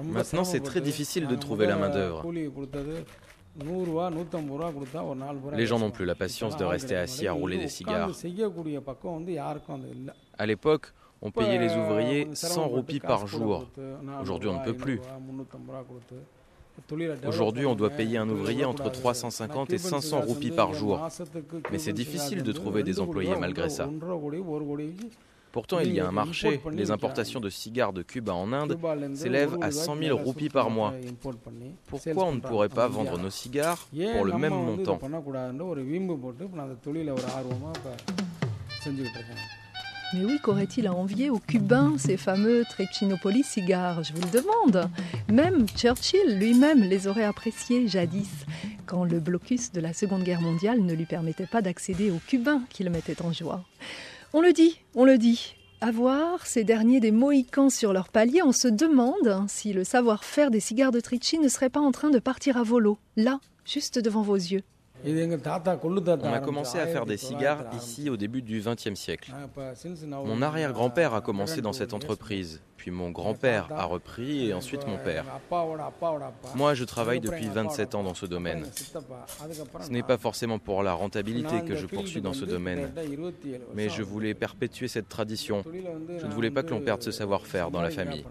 Maintenant, 0.04 0.44
c'est 0.44 0.60
très 0.60 0.80
difficile 0.80 1.26
de 1.26 1.36
trouver 1.36 1.66
la 1.66 1.76
main-d'œuvre. 1.76 2.24
Les 5.52 5.66
gens 5.66 5.78
n'ont 5.78 5.90
plus 5.90 6.04
la 6.04 6.14
patience 6.14 6.56
de 6.56 6.64
rester 6.64 6.96
assis 6.96 7.26
à 7.26 7.32
rouler 7.32 7.58
des 7.58 7.68
cigares. 7.68 8.10
À 10.38 10.46
l'époque, 10.46 10.92
On 11.22 11.30
payait 11.30 11.58
les 11.58 11.74
ouvriers 11.74 12.28
100 12.34 12.68
roupies 12.68 13.00
par 13.00 13.26
jour. 13.26 13.66
Aujourd'hui, 14.20 14.48
on 14.48 14.60
ne 14.60 14.64
peut 14.64 14.76
plus. 14.76 15.00
Aujourd'hui, 17.26 17.64
on 17.64 17.74
doit 17.74 17.90
payer 17.90 18.18
un 18.18 18.28
ouvrier 18.28 18.64
entre 18.64 18.90
350 18.90 19.72
et 19.72 19.78
500 19.78 20.20
roupies 20.20 20.50
par 20.50 20.74
jour. 20.74 21.08
Mais 21.72 21.78
c'est 21.78 21.94
difficile 21.94 22.42
de 22.42 22.52
trouver 22.52 22.82
des 22.82 23.00
employés 23.00 23.34
malgré 23.40 23.70
ça. 23.70 23.88
Pourtant, 25.56 25.80
il 25.80 25.94
y 25.94 26.00
a 26.00 26.06
un 26.06 26.12
marché. 26.12 26.60
Les 26.70 26.90
importations 26.90 27.40
de 27.40 27.48
cigares 27.48 27.94
de 27.94 28.02
Cuba 28.02 28.34
en 28.34 28.52
Inde 28.52 28.78
s'élèvent 29.14 29.56
à 29.62 29.70
100 29.70 29.96
000 29.96 30.18
roupies 30.18 30.50
par 30.50 30.68
mois. 30.68 30.92
Pourquoi 31.86 32.26
on 32.26 32.34
ne 32.34 32.40
pourrait 32.40 32.68
pas 32.68 32.88
vendre 32.88 33.18
nos 33.18 33.30
cigares 33.30 33.88
pour 34.16 34.26
le 34.26 34.36
même 34.36 34.52
montant 34.52 35.00
mais 40.14 40.24
oui, 40.24 40.38
qu'aurait-il 40.40 40.86
à 40.86 40.94
envier 40.94 41.30
aux 41.30 41.40
Cubains 41.40 41.94
ces 41.98 42.16
fameux 42.16 42.64
Trechinopoli 42.70 43.42
cigares 43.42 44.04
Je 44.04 44.12
vous 44.12 44.20
le 44.20 44.40
demande. 44.40 44.88
Même 45.28 45.66
Churchill 45.68 46.38
lui-même 46.38 46.84
les 46.84 47.08
aurait 47.08 47.24
appréciés 47.24 47.88
jadis, 47.88 48.46
quand 48.86 49.04
le 49.04 49.18
blocus 49.18 49.72
de 49.72 49.80
la 49.80 49.92
Seconde 49.92 50.22
Guerre 50.22 50.42
mondiale 50.42 50.80
ne 50.80 50.94
lui 50.94 51.06
permettait 51.06 51.46
pas 51.46 51.60
d'accéder 51.60 52.12
aux 52.12 52.20
Cubains 52.24 52.62
qui 52.70 52.84
le 52.84 52.90
mettaient 52.90 53.20
en 53.20 53.32
joie. 53.32 53.64
On 54.38 54.42
le 54.42 54.52
dit, 54.52 54.78
on 54.94 55.06
le 55.06 55.16
dit. 55.16 55.56
À 55.80 55.90
voir 55.90 56.46
ces 56.46 56.62
derniers 56.62 57.00
des 57.00 57.10
Mohicans 57.10 57.70
sur 57.70 57.94
leur 57.94 58.10
palier, 58.10 58.42
on 58.42 58.52
se 58.52 58.68
demande 58.68 59.48
si 59.48 59.72
le 59.72 59.82
savoir-faire 59.82 60.50
des 60.50 60.60
cigares 60.60 60.92
de 60.92 61.00
Trichy 61.00 61.38
ne 61.38 61.48
serait 61.48 61.70
pas 61.70 61.80
en 61.80 61.90
train 61.90 62.10
de 62.10 62.18
partir 62.18 62.58
à 62.58 62.62
volo, 62.62 62.98
là, 63.16 63.40
juste 63.64 63.98
devant 63.98 64.20
vos 64.20 64.34
yeux. 64.34 64.62
On 65.04 66.32
a 66.32 66.40
commencé 66.40 66.78
à 66.78 66.86
faire 66.86 67.06
des 67.06 67.16
cigares 67.16 67.64
ici 67.76 68.10
au 68.10 68.16
début 68.16 68.42
du 68.42 68.60
XXe 68.60 68.94
siècle. 68.94 69.32
Mon 70.10 70.42
arrière-grand-père 70.42 71.14
a 71.14 71.20
commencé 71.20 71.60
dans 71.60 71.72
cette 71.72 71.92
entreprise, 71.94 72.62
puis 72.76 72.90
mon 72.90 73.10
grand-père 73.10 73.68
a 73.72 73.84
repris 73.84 74.48
et 74.48 74.54
ensuite 74.54 74.86
mon 74.86 74.98
père. 74.98 75.24
Moi, 76.54 76.74
je 76.74 76.84
travaille 76.84 77.20
depuis 77.20 77.48
27 77.48 77.94
ans 77.94 78.02
dans 78.02 78.14
ce 78.14 78.26
domaine. 78.26 78.66
Ce 79.80 79.90
n'est 79.90 80.02
pas 80.02 80.18
forcément 80.18 80.58
pour 80.58 80.82
la 80.82 80.92
rentabilité 80.92 81.62
que 81.62 81.76
je 81.76 81.86
poursuis 81.86 82.20
dans 82.20 82.34
ce 82.34 82.44
domaine, 82.44 82.92
mais 83.74 83.88
je 83.88 84.02
voulais 84.02 84.34
perpétuer 84.34 84.88
cette 84.88 85.08
tradition. 85.08 85.62
Je 86.18 86.26
ne 86.26 86.32
voulais 86.32 86.50
pas 86.50 86.62
que 86.62 86.70
l'on 86.70 86.80
perde 86.80 87.02
ce 87.02 87.10
savoir-faire 87.10 87.70
dans 87.70 87.82
la 87.82 87.90
famille. 87.90 88.24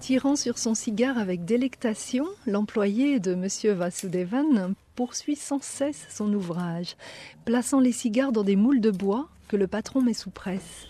Tirant 0.00 0.36
sur 0.36 0.58
son 0.58 0.74
cigare 0.74 1.18
avec 1.18 1.44
délectation, 1.44 2.26
l'employé 2.46 3.18
de 3.18 3.32
M. 3.32 3.76
Vasudevan 3.76 4.74
poursuit 4.94 5.36
sans 5.36 5.62
cesse 5.62 6.06
son 6.10 6.32
ouvrage, 6.32 6.96
plaçant 7.44 7.80
les 7.80 7.92
cigares 7.92 8.30
dans 8.30 8.44
des 8.44 8.56
moules 8.56 8.80
de 8.80 8.90
bois 8.90 9.28
que 9.48 9.56
le 9.56 9.66
patron 9.66 10.02
met 10.02 10.14
sous 10.14 10.30
presse. 10.30 10.86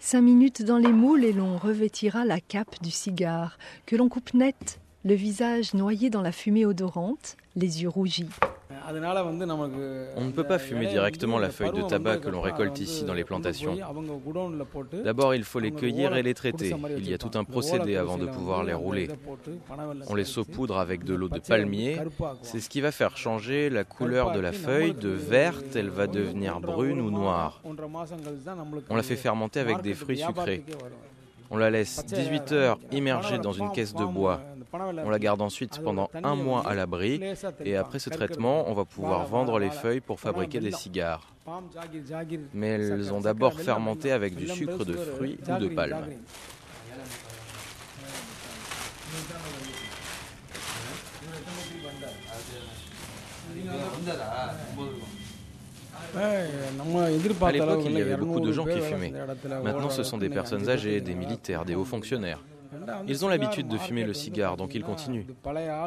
Cinq 0.00 0.22
minutes 0.22 0.62
dans 0.62 0.78
les 0.78 0.92
moules 0.92 1.24
et 1.24 1.32
l'on 1.32 1.56
revêtira 1.56 2.24
la 2.24 2.40
cape 2.40 2.82
du 2.82 2.90
cigare, 2.90 3.56
que 3.86 3.96
l'on 3.96 4.08
coupe 4.08 4.34
net 4.34 4.80
le 5.04 5.14
visage 5.14 5.74
noyé 5.74 6.10
dans 6.10 6.22
la 6.22 6.32
fumée 6.32 6.64
odorante, 6.64 7.36
les 7.56 7.82
yeux 7.82 7.88
rougis. 7.88 8.28
On 10.16 10.24
ne 10.24 10.30
peut 10.30 10.44
pas 10.44 10.58
fumer 10.58 10.86
directement 10.86 11.38
la 11.38 11.50
feuille 11.50 11.72
de 11.72 11.82
tabac 11.82 12.18
que 12.18 12.28
l'on 12.28 12.40
récolte 12.40 12.80
ici 12.80 13.04
dans 13.04 13.14
les 13.14 13.24
plantations. 13.24 13.76
D'abord, 15.04 15.34
il 15.34 15.44
faut 15.44 15.60
les 15.60 15.72
cueillir 15.72 16.16
et 16.16 16.22
les 16.22 16.34
traiter. 16.34 16.74
Il 16.96 17.08
y 17.08 17.14
a 17.14 17.18
tout 17.18 17.36
un 17.38 17.44
procédé 17.44 17.96
avant 17.96 18.18
de 18.18 18.26
pouvoir 18.26 18.64
les 18.64 18.72
rouler. 18.72 19.08
On 20.08 20.14
les 20.14 20.24
saupoudre 20.24 20.78
avec 20.78 21.04
de 21.04 21.14
l'eau 21.14 21.28
de 21.28 21.38
palmier. 21.38 21.98
C'est 22.42 22.60
ce 22.60 22.68
qui 22.68 22.80
va 22.80 22.92
faire 22.92 23.16
changer 23.16 23.70
la 23.70 23.84
couleur 23.84 24.32
de 24.32 24.40
la 24.40 24.52
feuille. 24.52 24.94
De 24.94 25.10
verte, 25.10 25.76
elle 25.76 25.90
va 25.90 26.06
devenir 26.06 26.60
brune 26.60 27.00
ou 27.00 27.10
noire. 27.10 27.62
On 28.88 28.96
la 28.96 29.02
fait 29.02 29.16
fermenter 29.16 29.60
avec 29.60 29.82
des 29.82 29.94
fruits 29.94 30.18
sucrés. 30.18 30.64
On 31.52 31.58
la 31.58 31.68
laisse 31.68 32.02
18 32.06 32.52
heures 32.52 32.78
immergée 32.92 33.38
dans 33.38 33.52
une 33.52 33.70
caisse 33.72 33.92
de 33.92 34.06
bois. 34.06 34.40
On 34.72 35.10
la 35.10 35.18
garde 35.18 35.42
ensuite 35.42 35.80
pendant 35.84 36.08
un 36.14 36.34
mois 36.34 36.66
à 36.66 36.74
l'abri 36.74 37.20
et 37.62 37.76
après 37.76 37.98
ce 37.98 38.08
traitement, 38.08 38.64
on 38.70 38.72
va 38.72 38.86
pouvoir 38.86 39.26
vendre 39.26 39.58
les 39.58 39.68
feuilles 39.68 40.00
pour 40.00 40.18
fabriquer 40.18 40.60
des 40.60 40.72
cigares. 40.72 41.34
Mais 42.54 42.68
elles 42.68 43.12
ont 43.12 43.20
d'abord 43.20 43.60
fermenté 43.60 44.12
avec 44.12 44.34
du 44.34 44.48
sucre 44.48 44.86
de 44.86 44.94
fruits 44.94 45.38
ou 45.46 45.58
de 45.58 45.68
palme. 45.68 46.06
À 56.14 57.52
l'époque, 57.52 57.82
il 57.84 57.92
y 57.92 58.00
avait 58.00 58.16
beaucoup 58.16 58.40
de 58.40 58.52
gens 58.52 58.64
qui 58.64 58.80
fumaient. 58.80 59.12
Maintenant, 59.62 59.90
ce 59.90 60.02
sont 60.02 60.18
des 60.18 60.28
personnes 60.28 60.68
âgées, 60.68 61.00
des 61.00 61.14
militaires, 61.14 61.64
des 61.64 61.74
hauts 61.74 61.84
fonctionnaires. 61.84 62.40
Ils 63.06 63.24
ont 63.24 63.28
l'habitude 63.28 63.68
de 63.68 63.78
fumer 63.78 64.04
le 64.04 64.14
cigare, 64.14 64.56
donc 64.56 64.74
ils 64.74 64.82
continuent. 64.82 65.26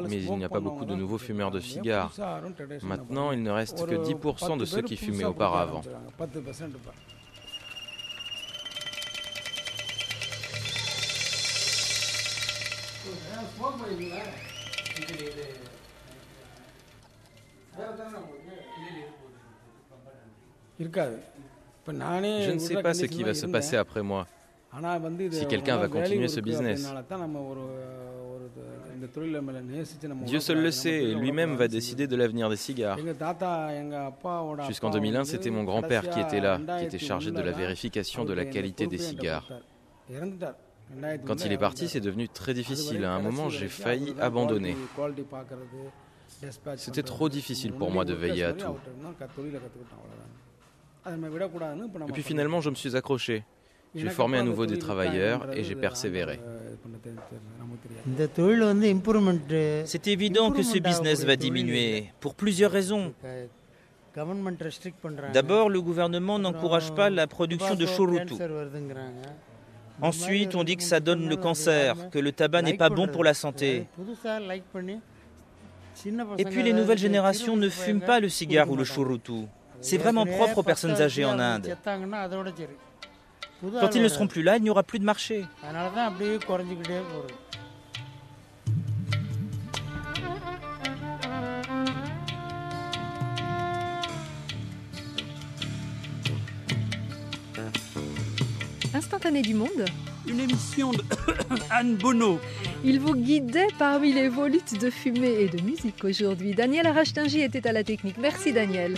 Mais 0.07 0.23
il 0.23 0.37
n'y 0.37 0.45
a 0.45 0.49
pas 0.49 0.59
beaucoup 0.59 0.85
de 0.85 0.95
nouveaux 0.95 1.17
fumeurs 1.17 1.51
de 1.51 1.59
cigares. 1.59 2.11
Maintenant, 2.83 3.31
il 3.31 3.41
ne 3.41 3.51
reste 3.51 3.85
que 3.85 3.95
10% 3.95 4.57
de 4.57 4.65
ceux 4.65 4.81
qui 4.81 4.97
fumaient 4.97 5.25
auparavant. 5.25 5.81
Je 20.79 22.51
ne 22.51 22.59
sais 22.59 22.81
pas 22.81 22.93
ce 22.93 23.05
qui 23.05 23.23
va 23.23 23.33
se 23.33 23.45
passer 23.45 23.77
après 23.77 24.03
moi. 24.03 24.27
Si 25.31 25.45
quelqu'un 25.47 25.77
va 25.77 25.87
continuer 25.87 26.27
ce 26.27 26.41
business. 26.41 26.85
Dieu 30.25 30.39
seul 30.39 30.61
le 30.61 30.71
sait 30.71 31.03
et 31.03 31.15
lui-même 31.15 31.55
va 31.55 31.67
décider 31.67 32.07
de 32.07 32.15
l'avenir 32.15 32.49
des 32.49 32.55
cigares. 32.55 32.97
Jusqu'en 34.67 34.89
2001, 34.89 35.25
c'était 35.25 35.49
mon 35.49 35.63
grand-père 35.63 36.09
qui 36.09 36.19
était 36.19 36.39
là, 36.39 36.59
qui 36.79 36.85
était 36.85 36.99
chargé 36.99 37.31
de 37.31 37.41
la 37.41 37.51
vérification 37.51 38.25
de 38.25 38.33
la 38.33 38.45
qualité 38.45 38.87
des 38.87 38.97
cigares. 38.97 39.47
Quand 41.25 41.45
il 41.45 41.51
est 41.51 41.57
parti, 41.57 41.87
c'est 41.87 41.99
devenu 41.99 42.27
très 42.29 42.53
difficile. 42.53 43.05
À 43.05 43.13
un 43.13 43.21
moment, 43.21 43.49
j'ai 43.49 43.69
failli 43.69 44.13
abandonner. 44.19 44.75
C'était 46.75 47.03
trop 47.03 47.29
difficile 47.29 47.73
pour 47.73 47.91
moi 47.91 48.05
de 48.05 48.13
veiller 48.13 48.45
à 48.45 48.53
tout. 48.53 48.75
Et 51.07 52.11
puis 52.11 52.23
finalement, 52.23 52.61
je 52.61 52.69
me 52.69 52.75
suis 52.75 52.95
accroché. 52.95 53.43
J'ai 53.95 54.09
formé 54.09 54.37
à 54.39 54.43
nouveau 54.43 54.65
des 54.65 54.77
travailleurs 54.77 55.55
et 55.55 55.63
j'ai 55.63 55.75
persévéré. 55.75 56.39
C'est 59.85 60.07
évident 60.07 60.51
que 60.51 60.63
ce 60.63 60.79
business 60.79 61.23
va 61.23 61.35
diminuer 61.35 62.11
pour 62.19 62.35
plusieurs 62.35 62.71
raisons. 62.71 63.13
D'abord, 65.33 65.69
le 65.69 65.81
gouvernement 65.81 66.39
n'encourage 66.39 66.93
pas 66.93 67.09
la 67.09 67.27
production 67.27 67.75
de 67.75 67.85
chorutu. 67.85 68.35
Ensuite, 70.01 70.55
on 70.55 70.63
dit 70.63 70.75
que 70.75 70.83
ça 70.83 70.99
donne 70.99 71.29
le 71.29 71.37
cancer, 71.37 72.09
que 72.09 72.19
le 72.19 72.31
tabac 72.31 72.61
n'est 72.61 72.77
pas 72.77 72.89
bon 72.89 73.07
pour 73.07 73.23
la 73.23 73.33
santé. 73.33 73.87
Et 76.37 76.45
puis 76.45 76.63
les 76.63 76.73
nouvelles 76.73 76.97
générations 76.97 77.55
ne 77.55 77.69
fument 77.69 78.01
pas 78.01 78.19
le 78.19 78.27
cigare 78.27 78.69
ou 78.69 78.75
le 78.75 78.83
chorutu. 78.83 79.47
C'est 79.85 79.97
vraiment 79.97 80.25
propre 80.25 80.57
aux 80.57 80.63
personnes 80.63 80.99
âgées 80.99 81.25
en 81.25 81.37
Inde. 81.37 81.77
Quand 83.61 83.93
ils 83.93 84.01
ne 84.01 84.07
seront 84.07 84.25
plus 84.27 84.41
là, 84.41 84.57
il 84.57 84.63
n'y 84.63 84.71
aura 84.71 84.81
plus 84.81 84.97
de 84.97 85.05
marché. 85.05 85.45
Instantané 98.95 99.41
du 99.43 99.53
monde 99.53 99.69
Une 100.27 100.39
émission 100.39 100.91
de 100.93 101.03
Anne 101.69 101.95
Bonneau. 101.95 102.39
Il 102.83 102.99
vous 102.99 103.13
guidait 103.13 103.67
parmi 103.77 104.13
les 104.13 104.29
volutes 104.29 104.81
de 104.81 104.89
fumée 104.89 105.41
et 105.41 105.47
de 105.47 105.61
musique 105.61 106.03
aujourd'hui. 106.03 106.55
Daniel 106.55 106.87
Arashtingi 106.87 107.41
était 107.41 107.67
à 107.67 107.71
la 107.71 107.83
technique. 107.83 108.17
Merci 108.17 108.51
Daniel. 108.51 108.95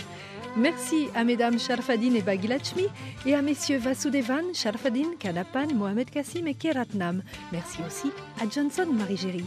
Merci 0.56 1.08
à 1.14 1.24
mesdames 1.24 1.58
Sharfadine 1.58 2.16
et 2.16 2.22
Bagilachmi 2.22 2.86
et 3.26 3.34
à 3.34 3.42
messieurs 3.42 3.78
Vasudevan, 3.78 4.54
Sharfadine, 4.54 5.16
Kanapan, 5.18 5.68
Mohamed 5.74 6.10
Kassim 6.10 6.46
et 6.46 6.54
Keratnam. 6.54 7.22
Merci 7.52 7.78
aussi 7.86 8.10
à 8.40 8.48
Johnson 8.48 8.86
Marie-Géry. 8.92 9.44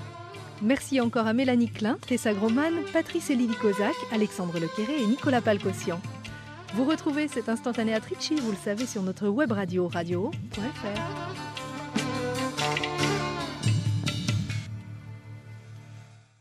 Merci 0.62 1.02
encore 1.02 1.28
à 1.28 1.34
Mélanie 1.34 1.70
Klein, 1.70 1.98
Tessa 2.08 2.34
Groman, 2.34 2.74
Patrice 2.94 3.30
Lily 3.30 3.56
Kozak, 3.56 3.96
Alexandre 4.12 4.60
Lequéré 4.60 5.02
et 5.02 5.08
Nicolas 5.08 5.42
Palcossian. 5.42 6.00
Vous 6.76 6.86
retrouvez 6.86 7.28
cet 7.28 7.50
instantané 7.50 7.94
à 7.94 8.00
Trichy, 8.00 8.36
vous 8.36 8.52
le 8.52 8.58
savez, 8.58 8.86
sur 8.86 9.02
notre 9.02 9.28
web 9.28 9.52
radio 9.52 9.88
radio.fr. 9.88 11.51